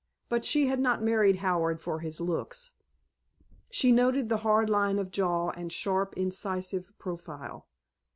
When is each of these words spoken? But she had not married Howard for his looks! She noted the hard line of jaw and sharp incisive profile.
But 0.29 0.43
she 0.45 0.65
had 0.65 0.79
not 0.79 1.03
married 1.03 1.35
Howard 1.35 1.79
for 1.79 1.99
his 1.99 2.19
looks! 2.19 2.71
She 3.69 3.91
noted 3.91 4.29
the 4.29 4.37
hard 4.37 4.67
line 4.67 4.97
of 4.97 5.11
jaw 5.11 5.51
and 5.51 5.71
sharp 5.71 6.15
incisive 6.17 6.91
profile. 6.97 7.67